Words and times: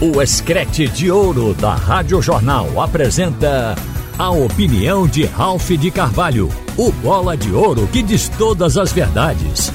O 0.00 0.22
Escrete 0.22 0.86
de 0.86 1.10
Ouro 1.10 1.52
da 1.54 1.74
Rádio 1.74 2.22
Jornal 2.22 2.80
apresenta 2.80 3.74
a 4.16 4.30
opinião 4.30 5.08
de 5.08 5.24
Ralph 5.24 5.70
de 5.70 5.90
Carvalho, 5.90 6.48
o 6.76 6.92
bola 6.92 7.36
de 7.36 7.50
ouro 7.50 7.84
que 7.88 8.00
diz 8.00 8.28
todas 8.38 8.76
as 8.76 8.92
verdades. 8.92 9.72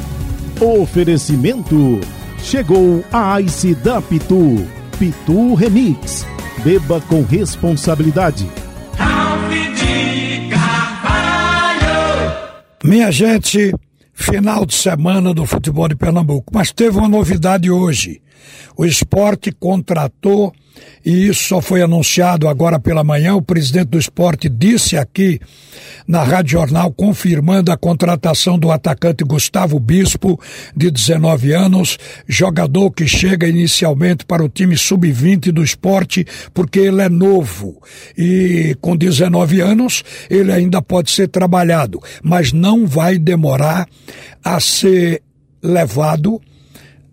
Oferecimento: 0.62 1.99
chegou 2.41 3.04
a 3.12 3.41
Ice 3.41 3.75
da 3.75 4.01
Pitu, 4.01 4.65
Pitu 4.97 5.55
Remix. 5.55 6.26
Beba 6.63 7.01
com 7.01 7.24
responsabilidade. 7.24 8.49
Ralph 8.97 9.51
de 9.51 10.49
Carvalho. 10.49 12.31
Minha 12.81 13.12
gente, 13.12 13.74
final 14.13 14.65
de 14.65 14.75
semana 14.75 15.33
do 15.33 15.45
futebol 15.45 15.87
de 15.87 15.95
Pernambuco, 15.95 16.53
mas 16.53 16.71
teve 16.71 16.98
uma 16.98 17.09
novidade 17.09 17.70
hoje. 17.70 18.21
O 18.77 18.85
esporte 18.85 19.52
contratou, 19.52 20.53
e 21.05 21.28
isso 21.28 21.44
só 21.44 21.62
foi 21.62 21.82
anunciado 21.82 22.48
agora 22.48 22.80
pela 22.80 23.04
manhã. 23.04 23.36
O 23.36 23.41
presidente 23.41 23.88
do 23.90 24.00
esporte 24.00 24.48
disse 24.48 24.98
aqui 24.98 25.40
na 26.08 26.24
Rádio 26.24 26.54
Jornal, 26.54 26.91
confirmando 26.91 27.72
a 27.72 27.78
contratação 27.78 28.58
do 28.58 28.72
atacante 28.72 29.24
Gustavo 29.24 29.80
Bispo, 29.80 30.40
de 30.76 30.90
19 30.90 31.54
anos, 31.54 31.98
jogador 32.27 32.91
que 32.91 33.08
chega 33.08 33.48
inicialmente 33.48 34.26
para 34.26 34.44
o 34.44 34.50
time 34.50 34.77
sub-20 34.77 35.52
do 35.52 35.64
esporte, 35.64 36.26
porque 36.54 36.80
ele 36.80 37.02
é 37.02 37.10
novo. 37.10 37.82
E 38.18 38.76
com 38.80 38.96
19 38.96 39.62
anos, 39.62 40.04
ele 40.30 40.52
ainda 40.52 40.82
pode 40.82 41.12
ser 41.12 41.27
trabalhado, 41.27 42.02
mas 42.22 42.54
não 42.54 42.88
vai 42.88 43.18
demorar 43.18 43.88
a 44.44 44.60
ser 44.60 45.22
levado 45.62 46.41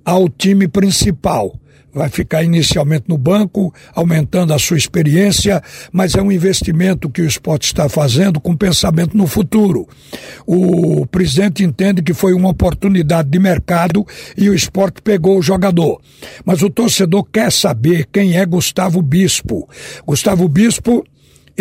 ao 0.05 0.28
time 0.28 0.66
principal. 0.66 1.59
Vai 1.92 2.08
ficar 2.08 2.42
inicialmente 2.42 3.04
no 3.08 3.18
banco, 3.18 3.74
aumentando 3.94 4.52
a 4.52 4.58
sua 4.58 4.76
experiência, 4.76 5.62
mas 5.92 6.14
é 6.14 6.22
um 6.22 6.30
investimento 6.30 7.10
que 7.10 7.22
o 7.22 7.27
esporte 7.27 7.66
está 7.66 7.88
fazendo 7.88 8.41
com 8.41 8.56
pensamento 8.56 9.16
no 9.16 9.27
futuro. 9.27 9.88
O 10.47 11.06
presidente 11.06 11.64
entende 11.64 12.02
que 12.02 12.14
foi 12.14 12.32
uma 12.32 12.50
oportunidade 12.50 13.28
de 13.28 13.38
mercado 13.38 14.06
e 14.36 14.48
o 14.48 14.55
esporte 14.55 15.02
pegou 15.02 15.38
o 15.38 15.42
jogador. 15.42 16.00
Mas 16.44 16.62
o 16.62 16.70
torcedor 16.70 17.24
quer 17.24 17.50
saber 17.50 18.06
quem 18.12 18.36
é 18.36 18.47
Gustavo 18.47 19.02
Bispo. 19.02 19.69
Gustavo 20.06 20.48
Bispo 20.48 21.04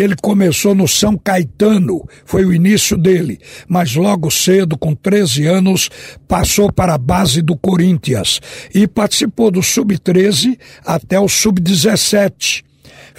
ele 0.00 0.16
começou 0.20 0.74
no 0.74 0.88
São 0.88 1.16
Caetano, 1.16 2.06
foi 2.24 2.44
o 2.44 2.52
início 2.52 2.96
dele, 2.96 3.38
mas 3.68 3.94
logo 3.94 4.30
cedo, 4.30 4.76
com 4.76 4.94
13 4.94 5.46
anos, 5.46 5.90
passou 6.26 6.72
para 6.72 6.94
a 6.94 6.98
base 6.98 7.42
do 7.42 7.56
Corinthians 7.56 8.40
e 8.74 8.86
participou 8.86 9.50
do 9.50 9.62
Sub-13 9.62 10.58
até 10.84 11.18
o 11.18 11.28
Sub-17 11.28 12.64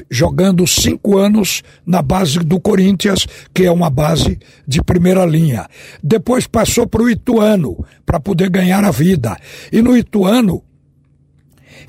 jogando 0.10 0.66
cinco 0.66 1.18
anos 1.18 1.64
na 1.86 2.02
base 2.02 2.40
do 2.40 2.60
Corinthians, 2.60 3.28
que 3.54 3.66
é 3.66 3.72
uma 3.72 3.90
base 3.90 4.40
de 4.68 4.82
primeira 4.82 5.26
linha. 5.26 5.68
Depois 6.02 6.48
passou 6.48 6.88
para 6.88 7.04
o 7.04 7.10
Ituano, 7.10 7.86
para 8.06 8.20
poder 8.20 8.50
ganhar 8.50 8.84
a 8.84 8.92
vida. 8.92 9.38
E 9.72 9.82
no 9.82 9.96
Ituano, 9.96 10.64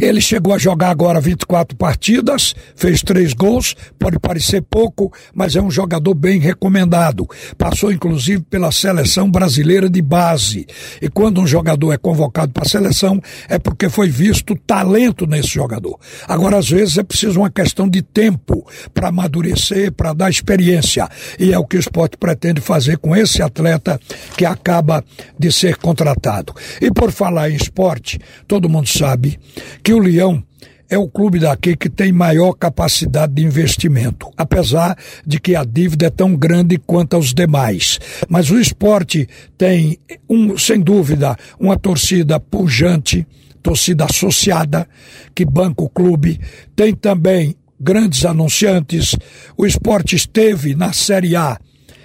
ele 0.01 0.21
chegou 0.21 0.55
a 0.55 0.59
jogar 0.59 0.91
agora 0.91 1.21
24 1.21 1.77
partidas, 1.77 2.55
fez 2.75 3.03
três 3.03 3.33
gols, 3.33 3.75
pode 3.99 4.19
parecer 4.19 4.63
pouco, 4.63 5.13
mas 5.35 5.57
é 5.57 5.63
um 5.63 5.71
jogador 5.71 6.15
bem 6.15 6.39
recomendado. 6.41 7.29
Passou 7.57 7.93
inclusive 7.93 8.43
pela 8.43 8.73
seleção 8.73 9.31
brasileira 9.31 9.89
de 9.89 10.03
base. 10.03 10.67
E 11.01 11.09
quando 11.09 11.41
um 11.41 11.47
jogador 11.47 11.93
é 11.93 11.99
convocado 11.99 12.53
para 12.53 12.65
a 12.65 12.69
seleção, 12.69 13.21
é 13.49 13.59
porque 13.59 13.89
foi 13.89 14.09
visto 14.09 14.55
talento 14.57 15.27
nesse 15.27 15.49
jogador. 15.49 15.99
Agora, 16.27 16.59
às 16.59 16.69
vezes, 16.69 16.99
é 16.99 17.03
preciso 17.03 17.41
uma 17.41 17.51
questão 17.51 17.89
de 17.89 18.03
tempo 18.03 18.67
para 18.93 19.09
amadurecer, 19.09 19.93
para 19.93 20.13
dar 20.13 20.31
experiência. 20.31 21.09
E 21.39 21.53
é 21.53 21.59
o 21.59 21.65
que 21.65 21.77
o 21.77 21.81
esporte 21.81 22.17
pretende 22.17 22.61
fazer 22.61 22.99
com 22.99 23.15
esse 23.15 23.43
atleta 23.43 24.01
que 24.37 24.45
acaba 24.45 25.05
de 25.39 25.53
ser 25.53 25.77
contratado. 25.77 26.55
E 26.81 26.91
por 26.91 27.11
falar 27.11 27.51
em 27.51 27.57
esporte, 27.57 28.19
todo 28.47 28.69
mundo 28.69 28.89
sabe 28.89 29.39
que 29.83 29.93
o 29.93 29.99
Leão 29.99 30.43
é 30.89 30.99
o 30.99 31.09
clube 31.09 31.39
daqui 31.39 31.75
que 31.75 31.89
tem 31.89 32.13
maior 32.13 32.53
capacidade 32.53 33.33
de 33.33 33.43
investimento, 33.43 34.31
apesar 34.37 34.97
de 35.27 35.41
que 35.41 35.57
a 35.57 35.65
dívida 35.65 36.07
é 36.07 36.11
tão 36.11 36.37
grande 36.37 36.77
quanto 36.77 37.15
aos 37.15 37.33
demais. 37.33 37.99
Mas 38.29 38.51
o 38.51 38.61
esporte 38.61 39.27
tem, 39.57 39.99
um, 40.29 40.59
sem 40.59 40.79
dúvida, 40.79 41.35
uma 41.59 41.79
torcida 41.79 42.39
pujante, 42.39 43.27
torcida 43.63 44.05
associada, 44.05 44.87
que 45.35 45.47
banca 45.47 45.83
o 45.83 45.89
clube, 45.89 46.39
tem 46.77 46.95
também 46.95 47.57
grandes 47.81 48.27
anunciantes. 48.27 49.17
O 49.57 49.65
esporte 49.65 50.15
esteve 50.15 50.75
na 50.75 50.93
Série 50.93 51.35
A 51.35 51.59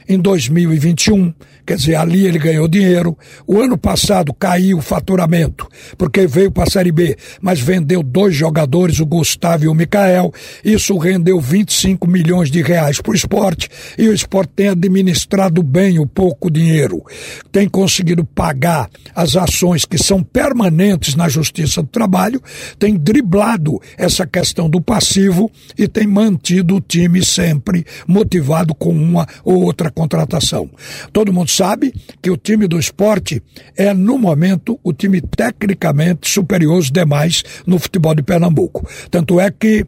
em 0.07 0.19
2021 0.19 1.34
Quer 1.68 1.75
dizer, 1.75 1.95
ali 1.95 2.25
ele 2.25 2.40
ganhou 2.40 2.66
dinheiro. 2.66 3.18
O 3.45 3.59
ano 3.59 3.78
passado 3.78 4.34
caiu 4.34 4.78
o 4.78 4.81
faturamento, 4.81 5.68
porque 5.97 6.25
veio 6.25 6.50
para 6.50 6.63
a 6.63 6.69
Série 6.69 6.94
B, 6.94 7.18
mas 7.41 7.59
vendeu 7.59 8.01
dois 8.01 8.34
jogadores, 8.34 9.01
o 9.01 9.06
Gustavo 9.06 9.66
e 9.66 9.68
o 9.68 9.73
Mikael. 9.73 10.31
Isso 10.63 10.97
rendeu 10.97 11.41
25 11.41 12.07
milhões 12.07 12.50
de 12.50 12.62
reais 12.62 13.01
para 13.01 13.12
o 13.12 13.16
esporte 13.16 13.68
e 13.97 14.07
o 14.07 14.13
esporte 14.13 14.53
tem 14.56 14.69
administrado 14.69 15.62
bem 15.62 16.00
o 16.00 16.07
pouco 16.07 16.50
dinheiro. 16.50 17.03
Tem 17.51 17.68
conseguido 17.68 18.24
pagar 18.24 18.89
as 19.13 19.35
ações 19.35 19.84
que 19.84 19.97
são 19.97 20.24
permanentes 20.24 21.16
na 21.16 21.28
Justiça 21.28 21.81
do 21.81 21.89
Trabalho, 21.89 22.41
tem 22.79 22.95
driblado 22.95 23.78
essa 23.97 24.25
questão 24.25 24.69
do 24.69 24.79
passivo 24.79 25.51
e 25.78 25.85
tem 25.85 26.07
mantido 26.07 26.78
o 26.78 26.81
time 26.81 27.25
sempre 27.25 27.85
motivado 28.07 28.74
com 28.74 28.91
uma 28.91 29.28
ou 29.44 29.63
outra 29.63 29.91
contratação. 29.97 30.69
Todo 31.12 31.34
mundo 31.34 31.50
sabe 31.50 31.94
que 32.22 32.30
o 32.30 32.38
time 32.38 32.68
do 32.68 32.78
esporte 32.78 33.41
é, 33.75 33.94
no 33.94 34.18
momento, 34.18 34.80
o 34.84 34.94
time 34.94 35.19
tecnicamente 35.19 36.30
superior 36.30 36.75
aos 36.75 36.91
demais 36.91 37.44
no 37.66 37.80
futebol 37.80 38.13
de 38.13 38.22
Pernambuco. 38.22 38.88
Tanto 39.09 39.40
é 39.40 39.50
que 39.50 39.86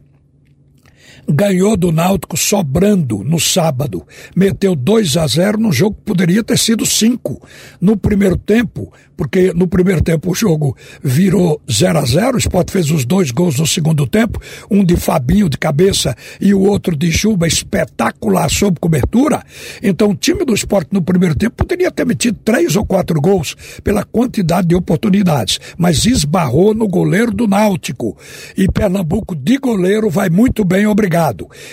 ganhou 1.32 1.76
do 1.76 1.92
Náutico 1.92 2.36
sobrando 2.36 3.22
no 3.24 3.38
sábado. 3.38 4.06
Meteu 4.34 4.74
2 4.74 5.16
a 5.16 5.26
0 5.26 5.58
num 5.58 5.72
jogo 5.72 5.96
que 5.96 6.04
poderia 6.04 6.42
ter 6.42 6.58
sido 6.58 6.86
5. 6.86 7.40
No 7.80 7.96
primeiro 7.96 8.36
tempo, 8.36 8.92
porque 9.20 9.52
no 9.54 9.68
primeiro 9.68 10.02
tempo 10.02 10.30
o 10.30 10.34
jogo 10.34 10.74
virou 11.02 11.60
0 11.70 11.98
a 11.98 12.04
0 12.06 12.36
o 12.36 12.38
Sport 12.38 12.70
fez 12.70 12.90
os 12.90 13.04
dois 13.04 13.30
gols 13.30 13.58
no 13.58 13.66
segundo 13.66 14.06
tempo, 14.06 14.40
um 14.70 14.82
de 14.82 14.96
Fabinho 14.96 15.48
de 15.48 15.58
cabeça 15.58 16.16
e 16.40 16.54
o 16.54 16.60
outro 16.60 16.96
de 16.96 17.10
Juba 17.10 17.46
espetacular 17.46 18.48
sob 18.50 18.80
cobertura. 18.80 19.42
Então 19.82 20.10
o 20.10 20.14
time 20.14 20.42
do 20.42 20.54
Sport 20.54 20.88
no 20.90 21.02
primeiro 21.02 21.34
tempo 21.34 21.54
poderia 21.54 21.90
ter 21.90 22.06
metido 22.06 22.38
três 22.42 22.76
ou 22.76 22.86
quatro 22.86 23.20
gols 23.20 23.54
pela 23.84 24.04
quantidade 24.04 24.68
de 24.68 24.74
oportunidades, 24.74 25.60
mas 25.76 26.06
esbarrou 26.06 26.74
no 26.74 26.88
goleiro 26.88 27.30
do 27.30 27.46
Náutico. 27.46 28.16
E 28.56 28.66
Pernambuco 28.68 29.36
de 29.36 29.58
goleiro 29.58 30.08
vai 30.08 30.30
muito 30.30 30.64
bem, 30.64 30.86
obrigado. 30.86 31.19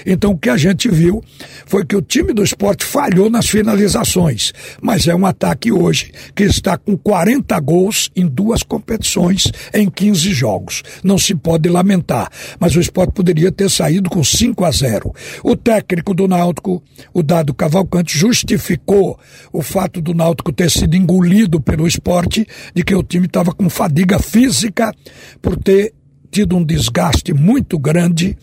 Então 0.05 0.31
o 0.31 0.37
que 0.37 0.49
a 0.49 0.57
gente 0.57 0.89
viu 0.89 1.23
foi 1.65 1.85
que 1.85 1.95
o 1.95 2.01
time 2.01 2.33
do 2.33 2.43
esporte 2.43 2.83
falhou 2.83 3.29
nas 3.29 3.47
finalizações, 3.47 4.51
mas 4.81 5.07
é 5.07 5.15
um 5.15 5.25
ataque 5.25 5.71
hoje 5.71 6.11
que 6.35 6.43
está 6.43 6.77
com 6.77 6.97
40 6.97 7.37
40 7.37 7.59
gols 7.59 8.09
em 8.15 8.25
duas 8.25 8.63
competições 8.63 9.51
em 9.73 9.89
15 9.89 10.33
jogos. 10.33 10.83
Não 11.03 11.17
se 11.17 11.35
pode 11.35 11.69
lamentar, 11.69 12.29
mas 12.59 12.75
o 12.75 12.79
esporte 12.79 13.13
poderia 13.13 13.51
ter 13.51 13.69
saído 13.69 14.09
com 14.09 14.23
5 14.23 14.63
a 14.65 14.71
0. 14.71 15.13
O 15.43 15.55
técnico 15.55 16.13
do 16.13 16.27
Náutico, 16.27 16.83
o 17.13 17.21
Dado 17.21 17.53
Cavalcante, 17.53 18.17
justificou 18.17 19.19
o 19.51 19.61
fato 19.61 20.01
do 20.01 20.13
Náutico 20.13 20.51
ter 20.51 20.69
sido 20.69 20.95
engolido 20.95 21.59
pelo 21.59 21.87
esporte, 21.87 22.45
de 22.73 22.83
que 22.83 22.95
o 22.95 23.03
time 23.03 23.25
estava 23.25 23.53
com 23.53 23.69
fadiga 23.69 24.19
física 24.19 24.93
por 25.41 25.57
ter 25.57 25.93
tido 26.31 26.55
um 26.55 26.63
desgaste 26.63 27.33
muito 27.33 27.77
grande 27.77 28.37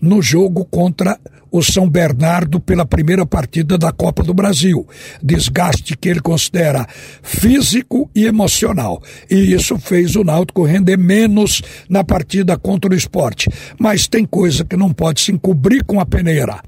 no 0.00 0.22
jogo 0.22 0.64
contra 0.64 1.18
o 1.50 1.62
São 1.62 1.88
Bernardo 1.88 2.60
pela 2.60 2.84
primeira 2.84 3.24
partida 3.24 3.78
da 3.78 3.90
Copa 3.90 4.22
do 4.22 4.34
Brasil. 4.34 4.86
Desgaste 5.22 5.96
que 5.96 6.08
ele 6.08 6.20
considera 6.20 6.86
físico 7.22 8.10
e 8.14 8.26
emocional. 8.26 9.02
E 9.30 9.52
isso 9.54 9.78
fez 9.78 10.14
o 10.14 10.24
Náutico 10.24 10.64
render 10.64 10.98
menos 10.98 11.62
na 11.88 12.04
partida 12.04 12.56
contra 12.58 12.92
o 12.92 12.96
esporte. 12.96 13.50
Mas 13.78 14.06
tem 14.06 14.24
coisa 14.24 14.64
que 14.64 14.76
não 14.76 14.92
pode 14.92 15.20
se 15.20 15.32
encobrir 15.32 15.84
com 15.84 16.00
a 16.00 16.06
peneira. 16.06 16.60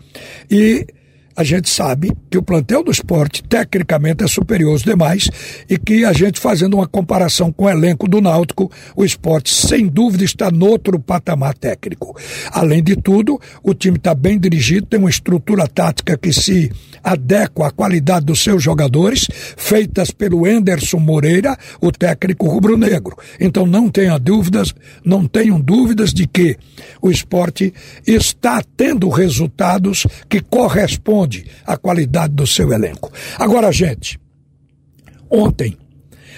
E 0.50 0.86
a 1.36 1.44
gente 1.44 1.70
sabe 1.70 2.12
que 2.28 2.36
o 2.36 2.42
plantel 2.42 2.82
do 2.82 2.90
esporte 2.90 3.42
tecnicamente 3.42 4.24
é 4.24 4.26
superior 4.26 4.72
aos 4.72 4.82
demais 4.82 5.30
e 5.68 5.78
que 5.78 6.04
a 6.04 6.12
gente 6.12 6.40
fazendo 6.40 6.74
uma 6.74 6.86
comparação 6.86 7.52
com 7.52 7.64
o 7.64 7.70
elenco 7.70 8.08
do 8.08 8.20
Náutico, 8.20 8.70
o 8.96 9.04
esporte 9.04 9.52
sem 9.54 9.86
dúvida 9.86 10.24
está 10.24 10.50
no 10.50 10.66
outro 10.66 10.98
patamar 10.98 11.54
técnico. 11.54 12.16
Além 12.50 12.82
de 12.82 12.96
tudo, 12.96 13.40
o 13.62 13.72
time 13.72 13.96
está 13.96 14.14
bem 14.14 14.38
dirigido, 14.38 14.86
tem 14.86 14.98
uma 14.98 15.08
estrutura 15.08 15.66
tática 15.68 16.18
que 16.18 16.32
se 16.32 16.70
adequa 17.02 17.68
à 17.68 17.70
qualidade 17.70 18.26
dos 18.26 18.42
seus 18.42 18.62
jogadores, 18.62 19.26
feitas 19.56 20.10
pelo 20.10 20.46
Enderson 20.46 20.98
Moreira, 20.98 21.56
o 21.80 21.90
técnico 21.90 22.46
rubro-negro. 22.46 23.16
Então 23.38 23.64
não 23.64 23.88
tenha 23.88 24.18
dúvidas, 24.18 24.74
não 25.04 25.26
tenham 25.26 25.60
dúvidas 25.60 26.12
de 26.12 26.26
que 26.26 26.58
o 27.00 27.10
esporte 27.10 27.72
está 28.06 28.62
tendo 28.76 29.08
resultados 29.08 30.06
que 30.28 30.40
correspondem 30.40 31.19
a 31.66 31.76
qualidade 31.76 32.34
do 32.34 32.46
seu 32.46 32.72
elenco. 32.72 33.12
Agora, 33.38 33.72
gente, 33.72 34.18
ontem 35.30 35.76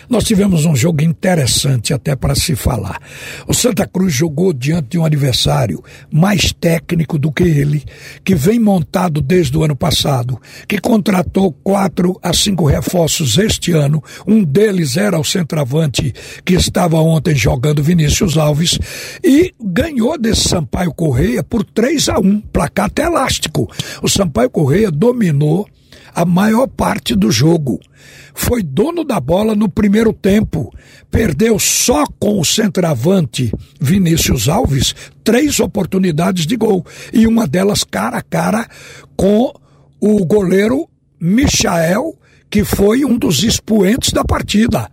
nós 0.09 0.25
tivemos 0.25 0.65
um 0.65 0.75
jogo 0.75 1.03
interessante 1.03 1.93
até 1.93 2.15
para 2.15 2.35
se 2.35 2.55
falar. 2.55 3.01
O 3.47 3.55
Santa 3.55 3.87
Cruz 3.87 4.13
jogou 4.13 4.53
diante 4.53 4.91
de 4.91 4.99
um 4.99 5.05
adversário 5.05 5.83
mais 6.11 6.53
técnico 6.53 7.19
do 7.19 7.33
que 7.33 7.43
ele, 7.43 7.83
que 8.25 8.35
vem 8.35 8.59
montado 8.59 9.21
desde 9.21 9.57
o 9.57 9.65
ano 9.65 9.77
passado, 9.77 10.41
que 10.69 10.79
contratou 10.79 11.53
quatro 11.53 12.19
a 12.23 12.33
cinco 12.33 12.67
reforços 12.67 13.39
este 13.39 13.73
ano. 13.73 14.03
Um 14.27 14.45
deles 14.45 14.97
era 14.97 15.19
o 15.19 15.25
centroavante 15.25 16.13
que 16.45 16.55
estava 16.55 16.97
ontem 17.01 17.35
jogando 17.35 17.83
Vinícius 17.83 18.37
Alves 18.37 18.79
e 19.23 19.55
ganhou 19.61 20.19
desse 20.19 20.49
Sampaio 20.49 20.93
Correia 20.93 21.43
por 21.43 21.65
3 21.65 22.09
a 22.09 22.19
1, 22.19 22.41
placar 22.53 22.87
até 22.87 23.05
elástico. 23.05 23.71
O 24.03 24.09
Sampaio 24.09 24.51
Correia 24.51 24.91
dominou 24.91 25.67
a 26.15 26.25
maior 26.25 26.67
parte 26.67 27.15
do 27.15 27.31
jogo. 27.31 27.81
Foi 28.35 28.63
dono 28.63 29.05
da 29.05 29.21
bola 29.21 29.55
no 29.55 29.69
primeiro 29.69 30.13
tempo. 30.13 30.73
Perdeu 31.11 31.59
só 31.59 32.05
com 32.19 32.41
o 32.41 32.45
centroavante 32.45 33.53
Vinícius 33.81 34.49
Alves 34.49 34.95
três 35.23 35.61
oportunidades 35.61 36.47
de 36.47 36.57
gol. 36.57 36.85
E 37.13 37.27
uma 37.27 37.47
delas 37.47 37.85
cara 37.85 38.19
a 38.19 38.23
cara 38.23 38.67
com 39.17 39.53
o 40.01 40.25
goleiro 40.25 40.89
Michael, 41.21 42.17
que 42.51 42.65
foi 42.65 43.05
um 43.05 43.17
dos 43.17 43.45
expoentes 43.45 44.13
da 44.13 44.25
partida. 44.25 44.91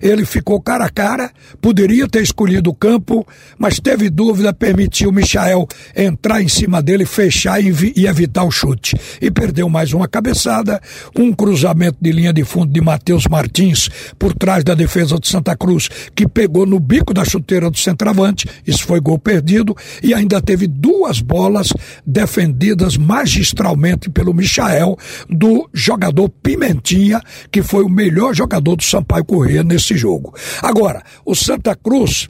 Ele 0.00 0.24
ficou 0.24 0.60
cara 0.60 0.86
a 0.86 0.90
cara, 0.90 1.30
poderia 1.60 2.08
ter 2.08 2.22
escolhido 2.22 2.70
o 2.70 2.74
campo, 2.74 3.26
mas 3.58 3.78
teve 3.78 4.10
dúvida, 4.10 4.52
permitiu 4.52 5.12
Michael 5.12 5.66
entrar 5.96 6.42
em 6.42 6.48
cima 6.48 6.82
dele, 6.82 7.04
fechar 7.04 7.62
e, 7.62 7.72
e, 7.96 8.06
evitar 8.06 8.44
o 8.44 8.50
chute. 8.50 8.96
E 9.20 9.30
perdeu 9.30 9.68
mais 9.68 9.92
uma 9.92 10.08
cabeçada, 10.08 10.80
um 11.16 11.32
cruzamento 11.32 11.98
de 12.00 12.12
linha 12.12 12.32
de 12.32 12.44
fundo 12.44 12.72
de 12.72 12.80
Matheus 12.80 13.26
Martins 13.26 13.88
por 14.18 14.34
trás 14.34 14.64
da 14.64 14.74
defesa 14.74 15.18
de 15.18 15.28
Santa 15.28 15.56
Cruz, 15.56 15.88
que 16.14 16.26
pegou 16.26 16.66
no 16.66 16.78
bico 16.78 17.14
da 17.14 17.24
chuteira 17.24 17.70
do 17.70 17.78
centroavante, 17.78 18.48
isso 18.66 18.84
foi 18.84 19.00
gol 19.00 19.18
perdido, 19.18 19.76
e 20.02 20.14
ainda 20.14 20.40
teve 20.40 20.66
duas 20.66 21.20
bolas 21.20 21.68
defendidas 22.06 22.96
magistralmente 22.96 24.10
pelo 24.10 24.34
Michael, 24.34 24.96
do 25.28 25.68
jogador 25.72 26.28
Pimentinha, 26.28 27.20
que 27.50 27.62
foi 27.62 27.84
o 27.84 27.88
melhor 27.88 28.34
jogador 28.34 28.76
do 28.76 28.82
Sampaio 28.82 29.24
Corrêa 29.24 29.61
nesse 29.62 29.96
jogo. 29.96 30.34
Agora, 30.60 31.02
o 31.24 31.34
Santa 31.34 31.74
Cruz 31.74 32.28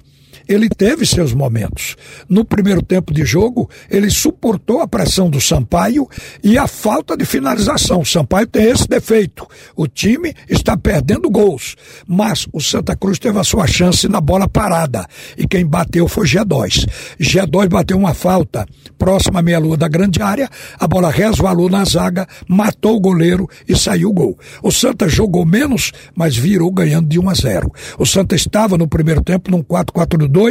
ele 0.52 0.69
teve 0.69 1.06
seus 1.06 1.32
momentos. 1.32 1.96
No 2.28 2.44
primeiro 2.44 2.82
tempo 2.82 3.12
de 3.12 3.25
jogo, 3.25 3.69
ele 3.90 4.10
suportou 4.10 4.81
a 4.81 4.88
pressão 4.88 5.31
do 5.31 5.40
Sampaio 5.40 6.08
e 6.43 6.58
a 6.58 6.66
falta 6.66 7.16
de 7.16 7.25
finalização. 7.25 8.00
O 8.00 8.06
Sampaio 8.06 8.46
tem 8.46 8.64
esse 8.64 8.88
defeito. 8.88 9.46
O 9.76 9.87
time 9.87 10.34
está 10.49 10.76
perdendo 10.76 11.31
gols, 11.31 11.76
mas 12.06 12.46
o 12.52 12.60
Santa 12.60 12.96
Cruz 12.96 13.19
teve 13.19 13.38
a 13.38 13.44
sua 13.44 13.66
chance 13.66 14.08
na 14.08 14.20
bola 14.20 14.49
parada 14.49 15.06
e 15.37 15.46
quem 15.46 15.66
bateu 15.66 16.08
foi 16.08 16.26
G2. 16.26 16.87
G2 17.20 17.69
bateu 17.69 17.96
uma 17.96 18.14
falta 18.14 18.66
próxima 18.99 19.40
à 19.40 19.43
meia-lua 19.43 19.76
da 19.76 19.88
grande 19.88 20.22
área, 20.22 20.49
a 20.78 20.87
bola 20.87 21.10
resvalou 21.10 21.69
na 21.69 21.84
zaga, 21.84 22.26
matou 22.46 22.96
o 22.96 23.00
goleiro 23.00 23.49
e 23.69 23.76
saiu 23.76 24.10
o 24.10 24.12
gol. 24.12 24.38
O 24.62 24.70
Santa 24.70 25.08
jogou 25.08 25.44
menos, 25.44 25.93
mas 26.14 26.37
virou 26.37 26.70
ganhando 26.70 27.08
de 27.08 27.19
1 27.19 27.28
a 27.28 27.34
0. 27.34 27.72
O 27.99 28.06
Santa 28.06 28.34
estava 28.37 28.78
no 28.78 28.87
primeiro 28.87 29.22
tempo 29.22 29.50
num 29.50 29.62
4-4-2 29.62 30.42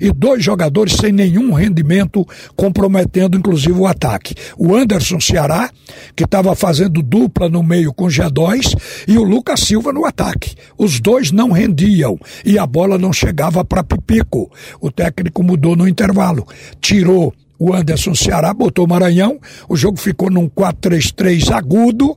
e 0.00 0.12
dois 0.12 0.42
jogadores 0.42 0.94
sem 0.94 1.12
nenhum 1.12 1.52
rendimento, 1.52 2.26
comprometendo 2.54 3.36
inclusive 3.36 3.78
o 3.78 3.86
ataque. 3.86 4.34
O 4.56 4.74
Anderson 4.74 5.20
Ceará, 5.20 5.70
que 6.14 6.24
estava 6.24 6.54
fazendo 6.54 7.02
dupla 7.02 7.48
no 7.48 7.62
meio 7.62 7.92
com 7.92 8.06
G2, 8.06 8.76
e 9.06 9.18
o 9.18 9.22
Lucas 9.22 9.60
Silva 9.60 9.92
no 9.92 10.04
ataque. 10.04 10.54
Os 10.76 11.00
dois 11.00 11.30
não 11.30 11.50
rendiam 11.50 12.18
e 12.44 12.58
a 12.58 12.66
bola 12.66 12.98
não 12.98 13.12
chegava 13.12 13.64
para 13.64 13.84
Pipico. 13.84 14.50
O 14.80 14.90
técnico 14.90 15.42
mudou 15.42 15.76
no 15.76 15.88
intervalo, 15.88 16.46
tirou 16.80 17.32
o 17.58 17.74
Anderson 17.74 18.14
Ceará, 18.14 18.52
botou 18.52 18.84
o 18.84 18.88
Maranhão, 18.88 19.38
o 19.68 19.76
jogo 19.76 19.98
ficou 19.98 20.30
num 20.30 20.48
4-3-3 20.48 21.50
agudo, 21.52 22.16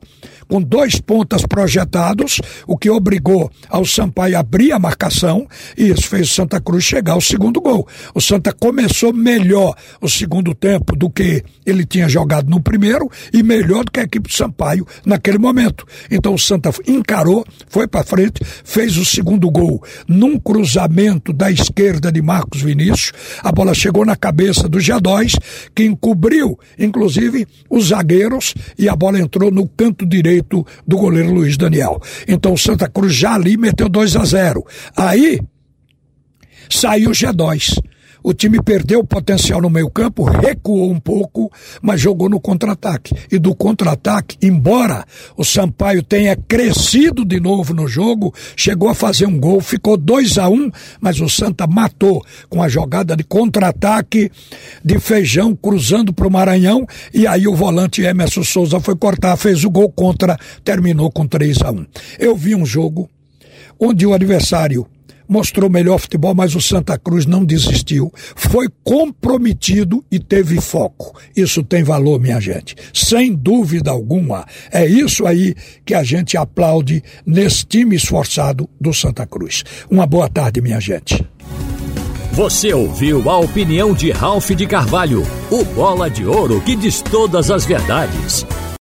com 0.50 0.60
dois 0.60 1.00
pontas 1.00 1.46
projetados, 1.46 2.40
o 2.66 2.76
que 2.76 2.90
obrigou 2.90 3.48
ao 3.68 3.86
Sampaio 3.86 4.36
a 4.36 4.40
abrir 4.40 4.72
a 4.72 4.80
marcação 4.80 5.46
e 5.78 5.90
isso 5.90 6.08
fez 6.08 6.28
o 6.28 6.34
Santa 6.34 6.60
Cruz 6.60 6.82
chegar 6.82 7.12
ao 7.12 7.20
segundo 7.20 7.60
gol. 7.60 7.86
O 8.12 8.20
Santa 8.20 8.52
começou 8.52 9.12
melhor 9.12 9.76
o 10.00 10.08
segundo 10.08 10.52
tempo 10.52 10.96
do 10.96 11.08
que 11.08 11.44
ele 11.64 11.86
tinha 11.86 12.08
jogado 12.08 12.50
no 12.50 12.60
primeiro 12.60 13.08
e 13.32 13.44
melhor 13.44 13.84
do 13.84 13.92
que 13.92 14.00
a 14.00 14.02
equipe 14.02 14.28
do 14.28 14.34
Sampaio 14.34 14.84
naquele 15.06 15.38
momento. 15.38 15.86
Então 16.10 16.34
o 16.34 16.38
Santa 16.38 16.72
encarou, 16.86 17.44
foi 17.68 17.86
para 17.86 18.04
frente, 18.04 18.40
fez 18.64 18.96
o 18.96 19.04
segundo 19.04 19.48
gol 19.48 19.80
num 20.08 20.36
cruzamento 20.36 21.32
da 21.32 21.48
esquerda 21.48 22.10
de 22.10 22.20
Marcos 22.20 22.60
Vinícius. 22.60 23.12
A 23.44 23.52
bola 23.52 23.72
chegou 23.72 24.04
na 24.04 24.16
cabeça 24.16 24.68
do 24.68 24.78
G2, 24.78 25.29
que 25.74 25.84
encobriu, 25.84 26.58
inclusive, 26.78 27.46
os 27.68 27.88
zagueiros 27.88 28.54
e 28.78 28.88
a 28.88 28.96
bola 28.96 29.18
entrou 29.18 29.50
no 29.50 29.68
canto 29.68 30.06
direito 30.06 30.20
direito 30.20 30.66
do 30.86 30.96
goleiro 30.96 31.32
Luiz 31.32 31.56
Daniel. 31.56 32.00
Então 32.28 32.52
o 32.52 32.58
Santa 32.58 32.88
Cruz 32.88 33.14
já 33.14 33.34
ali 33.34 33.56
meteu 33.56 33.88
2 33.88 34.16
a 34.16 34.24
0. 34.24 34.64
Aí 34.96 35.40
saiu 36.68 37.10
o 37.10 37.12
G2. 37.12 37.82
O 38.22 38.34
time 38.34 38.62
perdeu 38.62 39.00
o 39.00 39.06
potencial 39.06 39.60
no 39.60 39.70
meio-campo, 39.70 40.24
recuou 40.24 40.90
um 40.90 41.00
pouco, 41.00 41.50
mas 41.80 42.00
jogou 42.00 42.28
no 42.28 42.40
contra-ataque. 42.40 43.14
E 43.30 43.38
do 43.38 43.54
contra-ataque, 43.54 44.36
embora 44.42 45.04
o 45.36 45.44
Sampaio 45.44 46.02
tenha 46.02 46.36
crescido 46.36 47.24
de 47.24 47.40
novo 47.40 47.72
no 47.72 47.88
jogo, 47.88 48.34
chegou 48.54 48.88
a 48.88 48.94
fazer 48.94 49.26
um 49.26 49.38
gol, 49.38 49.60
ficou 49.60 49.96
2 49.96 50.38
a 50.38 50.48
1 50.48 50.52
um, 50.52 50.70
mas 51.00 51.20
o 51.20 51.28
Santa 51.28 51.66
matou 51.66 52.24
com 52.48 52.62
a 52.62 52.68
jogada 52.68 53.16
de 53.16 53.24
contra-ataque 53.24 54.30
de 54.84 54.98
feijão 54.98 55.54
cruzando 55.56 56.12
para 56.12 56.28
o 56.28 56.30
Maranhão. 56.30 56.86
E 57.12 57.26
aí 57.26 57.46
o 57.48 57.54
volante 57.54 58.02
Emerson 58.02 58.44
Souza 58.44 58.80
foi 58.80 58.96
cortar, 58.96 59.36
fez 59.36 59.64
o 59.64 59.70
gol 59.70 59.90
contra, 59.90 60.38
terminou 60.62 61.10
com 61.10 61.26
3 61.26 61.62
a 61.62 61.70
1 61.70 61.74
um. 61.74 61.86
Eu 62.18 62.36
vi 62.36 62.54
um 62.54 62.66
jogo 62.66 63.08
onde 63.78 64.06
o 64.06 64.12
adversário 64.12 64.86
mostrou 65.30 65.70
melhor 65.70 65.98
futebol, 65.98 66.34
mas 66.34 66.56
o 66.56 66.60
Santa 66.60 66.98
Cruz 66.98 67.24
não 67.24 67.44
desistiu, 67.44 68.12
foi 68.34 68.66
comprometido 68.82 70.04
e 70.10 70.18
teve 70.18 70.60
foco. 70.60 71.16
Isso 71.36 71.62
tem 71.62 71.84
valor, 71.84 72.20
minha 72.20 72.40
gente. 72.40 72.74
Sem 72.92 73.32
dúvida 73.32 73.92
alguma. 73.92 74.44
É 74.72 74.84
isso 74.84 75.24
aí 75.26 75.54
que 75.84 75.94
a 75.94 76.02
gente 76.02 76.36
aplaude 76.36 77.02
nesse 77.24 77.64
time 77.64 77.94
esforçado 77.94 78.68
do 78.80 78.92
Santa 78.92 79.24
Cruz. 79.24 79.62
Uma 79.88 80.04
boa 80.04 80.28
tarde, 80.28 80.60
minha 80.60 80.80
gente. 80.80 81.24
Você 82.32 82.72
ouviu 82.72 83.28
a 83.30 83.38
opinião 83.38 83.92
de 83.92 84.10
Ralph 84.10 84.50
de 84.50 84.66
Carvalho, 84.66 85.22
o 85.50 85.64
bola 85.64 86.10
de 86.10 86.24
ouro 86.24 86.60
que 86.60 86.74
diz 86.74 87.02
todas 87.02 87.50
as 87.50 87.64
verdades. 87.64 88.46